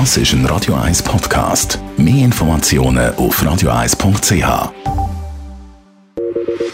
Das 0.00 0.16
ist 0.16 0.32
ein 0.32 0.44
Radio 0.46 0.74
1 0.74 1.04
Podcast. 1.04 1.78
Mehr 1.96 2.24
Informationen 2.24 3.14
auf 3.14 3.40
radio1.ch. 3.40 4.72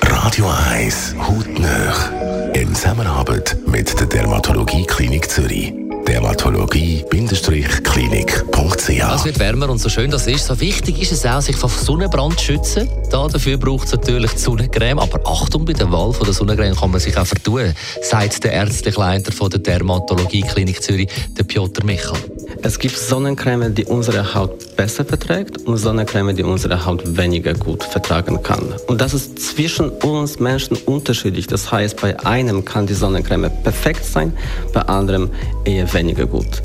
Radio 0.04 0.50
1 0.70 1.16
Hautnöch. 1.18 2.10
In 2.54 2.74
Zusammenarbeit 2.74 3.58
mit 3.66 4.00
der 4.00 4.06
Dermatologie 4.06 4.86
Klinik 4.86 5.30
Zürich. 5.30 5.74
Dermatologie-klinik.ch 6.08 8.88
Es 8.88 9.24
wird 9.26 9.38
wärmer 9.38 9.68
und 9.68 9.78
so 9.78 9.90
schön 9.90 10.10
das 10.10 10.26
ist, 10.26 10.46
so 10.46 10.58
wichtig 10.58 11.02
ist 11.02 11.12
es 11.12 11.26
auch, 11.26 11.42
sich 11.42 11.56
vor 11.56 11.68
Sonnenbrand 11.68 12.38
zu 12.38 12.46
schützen. 12.46 12.88
Da 13.10 13.28
dafür 13.28 13.58
braucht 13.58 13.84
es 13.86 13.92
natürlich 13.92 14.32
die 14.32 14.38
Sonnencreme. 14.38 14.98
Aber 14.98 15.20
Achtung, 15.24 15.66
bei 15.66 15.74
der 15.74 15.92
Wahl 15.92 16.14
von 16.14 16.24
der 16.24 16.32
Sonnencreme 16.32 16.74
kann 16.74 16.90
man 16.90 17.00
sich 17.00 17.18
auch 17.18 17.26
vertun, 17.26 17.74
sagt 18.00 18.44
der 18.44 18.52
ärztliche 18.52 18.98
Leiter 18.98 19.30
von 19.30 19.50
der 19.50 19.60
Dermatologie 19.60 20.40
Klinik 20.40 20.82
Zürich, 20.82 21.10
der 21.36 21.44
Piotr 21.44 21.84
Michal. 21.84 22.16
Es 22.62 22.78
gibt 22.78 22.96
Sonnencreme, 22.96 23.74
die 23.74 23.86
unsere 23.86 24.34
Haut 24.34 24.76
besser 24.76 25.02
verträgt 25.04 25.58
und 25.66 25.78
Sonnencreme, 25.78 26.36
die 26.36 26.42
unsere 26.42 26.84
Haut 26.84 27.16
weniger 27.16 27.54
gut 27.54 27.82
vertragen 27.82 28.42
kann. 28.42 28.74
Und 28.86 29.00
das 29.00 29.14
ist 29.14 29.38
zwischen 29.38 29.88
uns 29.88 30.38
Menschen 30.38 30.76
unterschiedlich. 30.76 31.46
Das 31.46 31.72
heißt, 31.72 31.98
bei 32.00 32.20
einem 32.20 32.64
kann 32.64 32.86
die 32.86 32.92
Sonnencreme 32.92 33.50
perfekt 33.62 34.04
sein, 34.04 34.34
bei 34.74 34.82
anderem 34.82 35.30
eher 35.64 35.90
weniger 35.94 36.26
gut. 36.26 36.60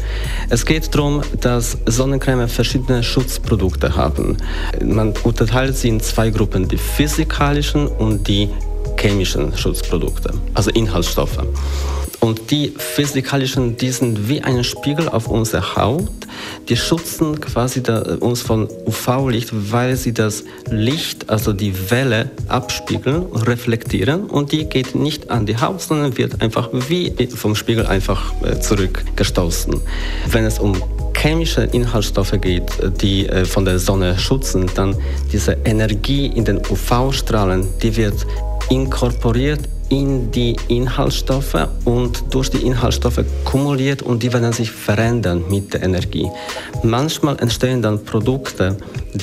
Es 0.49 0.65
geht 0.65 0.93
darum, 0.93 1.21
dass 1.39 1.77
Sonnencreme 1.85 2.49
verschiedene 2.49 3.01
Schutzprodukte 3.01 3.95
haben. 3.95 4.35
Man 4.83 5.13
unterteilt 5.23 5.77
sie 5.77 5.87
in 5.87 6.01
zwei 6.01 6.29
Gruppen, 6.29 6.67
die 6.67 6.77
physikalischen 6.77 7.87
und 7.87 8.27
die 8.27 8.49
chemischen 8.99 9.55
Schutzprodukte, 9.55 10.33
also 10.55 10.71
Inhaltsstoffe. 10.71 11.39
Und 12.25 12.49
die 12.49 12.73
physikalischen, 12.75 13.77
die 13.77 13.91
sind 13.91 14.27
wie 14.27 14.41
ein 14.41 14.63
Spiegel 14.63 15.07
auf 15.09 15.27
unserer 15.27 15.75
Haut. 15.75 16.09
Die 16.67 16.75
schützen 16.75 17.39
quasi 17.39 17.83
da, 17.83 18.01
uns 18.19 18.41
von 18.41 18.67
UV-Licht, 18.87 19.51
weil 19.71 19.95
sie 19.95 20.11
das 20.11 20.43
Licht, 20.71 21.29
also 21.29 21.53
die 21.53 21.91
Welle, 21.91 22.31
abspiegeln, 22.47 23.27
reflektieren. 23.31 24.25
Und 24.25 24.51
die 24.53 24.65
geht 24.65 24.95
nicht 24.95 25.29
an 25.29 25.45
die 25.45 25.55
Haut, 25.55 25.83
sondern 25.83 26.17
wird 26.17 26.41
einfach 26.41 26.69
wie 26.89 27.13
vom 27.27 27.53
Spiegel 27.53 27.85
einfach 27.85 28.33
äh, 28.41 28.59
zurückgestoßen. 28.59 29.79
Wenn 30.31 30.45
es 30.45 30.57
um 30.57 30.81
chemische 31.15 31.61
Inhaltsstoffe 31.73 32.41
geht, 32.41 32.71
die 33.01 33.29
äh, 33.29 33.45
von 33.45 33.65
der 33.65 33.77
Sonne 33.77 34.17
schützen, 34.17 34.65
dann 34.73 34.97
diese 35.31 35.57
Energie 35.63 36.25
in 36.25 36.43
den 36.43 36.57
UV-Strahlen, 36.57 37.67
die 37.83 37.95
wird 37.95 38.25
inkorporiert 38.71 39.59
in 39.89 40.31
die 40.31 40.55
Inhaltsstoffe 40.67 41.67
und 41.85 42.23
durch 42.31 42.49
die 42.49 42.65
Inhaltsstoffe 42.65 43.23
kumuliert 43.43 44.01
und 44.01 44.23
die 44.23 44.31
werden 44.33 44.53
sich 44.53 44.71
verändern 44.71 45.43
mit 45.49 45.73
der 45.73 45.83
Energie. 45.83 46.29
Manchmal 46.83 47.37
entstehen 47.39 47.81
dann 47.81 48.03
Produkte, 48.03 48.77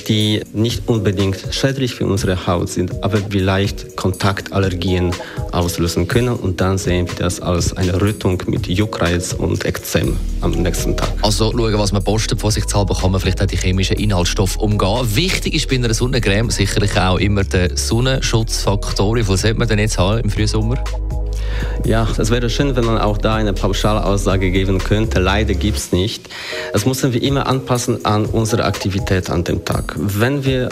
die 0.08 0.42
nicht 0.52 0.88
unbedingt 0.88 1.38
schädlich 1.50 1.94
für 1.94 2.06
unsere 2.06 2.46
Haut 2.46 2.68
sind, 2.68 3.02
aber 3.02 3.18
vielleicht 3.28 3.96
Kontaktallergien 3.96 5.12
auslösen 5.50 6.08
können 6.08 6.34
und 6.34 6.60
dann 6.60 6.78
sehen 6.78 7.06
wir 7.08 7.14
das 7.16 7.40
als 7.40 7.77
eine 7.77 8.00
Rötung 8.00 8.42
mit 8.46 8.66
Juckreiz 8.66 9.33
und 9.33 9.64
Ekzem 9.64 10.16
am 10.40 10.52
nächsten 10.52 10.96
Tag. 10.96 11.12
Also 11.22 11.52
schauen, 11.52 11.78
was 11.78 11.92
man 11.92 12.02
postet, 12.02 12.40
vorsichtshalber 12.40 12.94
kann 12.94 13.12
man 13.12 13.20
vielleicht 13.20 13.42
auch 13.42 13.46
die 13.46 13.56
chemischen 13.56 13.96
Inhaltsstoffe 13.96 14.56
umgehen. 14.56 15.14
Wichtig 15.14 15.55
ist 15.55 15.68
bei 15.68 15.77
einer 15.77 15.92
Sonnencreme 15.92 16.50
sicherlich 16.50 16.96
auch 16.98 17.18
immer 17.18 17.44
der 17.44 17.77
Sonnenschutzfaktor. 17.77 19.16
Wie 19.16 19.24
viel 19.24 19.36
sollte 19.36 19.58
man 19.58 19.68
denn 19.68 19.78
jetzt 19.78 19.98
haben 19.98 20.20
im 20.20 20.30
Frühsommer? 20.53 20.77
Ja, 21.84 22.06
es 22.19 22.31
wäre 22.31 22.50
schön, 22.50 22.77
wenn 22.77 22.84
man 22.84 22.98
auch 22.98 23.17
da 23.17 23.36
eine 23.36 23.55
Pauschalaussage 23.55 24.50
geben 24.50 24.78
könnte. 24.78 25.19
Leider 25.19 25.55
gibt 25.55 25.78
es 25.78 25.92
nicht. 25.92 26.28
Das 26.72 26.84
müssen 26.84 27.12
wir 27.12 27.22
immer 27.22 27.47
anpassen 27.47 28.05
an 28.05 28.27
unsere 28.27 28.64
Aktivität 28.64 29.30
an 29.30 29.45
dem 29.45 29.64
Tag. 29.64 29.95
Wenn 29.97 30.45
wir 30.45 30.69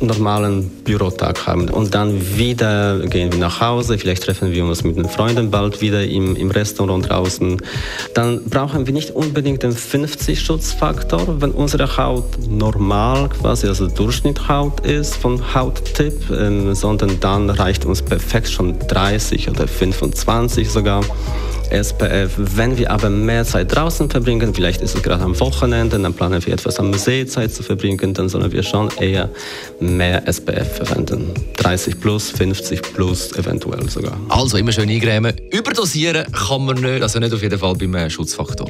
normalen 0.00 0.68
Bürotag 0.84 1.46
haben 1.46 1.68
und 1.68 1.94
dann 1.94 2.36
wieder 2.36 2.98
gehen 3.06 3.32
wir 3.32 3.38
nach 3.38 3.60
Hause, 3.60 3.98
vielleicht 3.98 4.24
treffen 4.24 4.52
wir 4.52 4.64
uns 4.64 4.82
mit 4.82 4.96
den 4.96 5.08
Freunden 5.08 5.50
bald 5.50 5.80
wieder 5.80 6.04
im, 6.04 6.36
im 6.36 6.50
Restaurant 6.50 7.08
draußen, 7.08 7.60
dann 8.14 8.44
brauchen 8.44 8.86
wir 8.86 8.92
nicht 8.92 9.10
unbedingt 9.10 9.62
den 9.62 9.72
50-Schutzfaktor, 9.72 11.40
wenn 11.40 11.50
unsere 11.52 11.96
Haut 11.96 12.24
normal 12.48 13.28
quasi, 13.28 13.66
also 13.66 13.86
Durchschnitthaut 13.88 14.80
ist 14.86 15.16
von 15.16 15.54
Hauttyp, 15.54 16.30
ähm, 16.30 16.74
sondern 16.74 17.20
dann 17.20 17.50
reicht 17.50 17.84
uns 17.84 18.02
perfekt 18.02 18.48
schon 18.48 18.78
30 18.78 19.50
oder 19.50 19.68
25 19.68 20.70
sogar. 20.70 21.02
SPF. 21.70 22.32
Wenn 22.36 22.76
wir 22.76 22.90
aber 22.90 23.10
mehr 23.10 23.44
Zeit 23.44 23.74
draußen 23.74 24.10
verbringen, 24.10 24.52
vielleicht 24.54 24.82
ist 24.82 24.96
es 24.96 25.02
gerade 25.02 25.22
am 25.22 25.38
Wochenende, 25.40 25.98
dann 25.98 26.14
planen 26.14 26.44
wir 26.44 26.52
etwas 26.52 26.78
am 26.78 26.92
See 26.94 27.26
Zeit 27.26 27.52
zu 27.52 27.62
verbringen, 27.62 28.12
dann 28.12 28.28
sollen 28.28 28.50
wir 28.50 28.62
schon 28.62 28.90
eher 28.98 29.30
mehr 29.96 30.26
SPF 30.26 30.76
verwenden. 30.76 31.32
30 31.56 32.00
plus, 32.00 32.30
50 32.30 32.82
plus 32.94 33.32
eventuell 33.36 33.88
sogar. 33.88 34.16
Also 34.28 34.56
immer 34.56 34.72
schön 34.72 34.88
eingrämen. 34.88 35.34
Überdosieren 35.50 36.26
kann 36.32 36.64
man 36.64 36.80
nicht, 36.80 37.02
also 37.02 37.18
nicht 37.18 37.32
auf 37.32 37.42
jeden 37.42 37.58
Fall 37.58 37.74
beim 37.74 37.94
äh, 37.94 38.10
Schutzfaktor. 38.10 38.68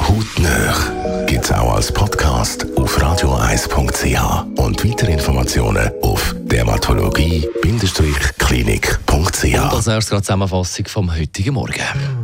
Hautnöch 0.00 1.26
gibt 1.26 1.44
es 1.44 1.52
auch 1.52 1.74
als 1.74 1.90
Podcast 1.90 2.66
auf 2.76 2.98
radio1.ch 2.98 4.58
und 4.58 4.84
weitere 4.84 5.12
Informationen 5.12 5.90
auf 6.02 6.34
dermatologie-klinik.ch. 6.44 9.44
Und 9.44 9.54
als 9.54 9.86
erstes 9.86 10.10
gerade 10.10 10.22
Zusammenfassung 10.22 10.86
vom 10.86 11.16
heutigen 11.16 11.54
Morgen. 11.54 12.23